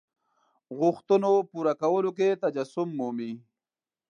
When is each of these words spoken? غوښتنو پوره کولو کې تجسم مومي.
غوښتنو 0.79 1.31
پوره 1.51 1.73
کولو 1.81 2.11
کې 2.17 2.39
تجسم 2.43 2.89
مومي. 2.97 3.31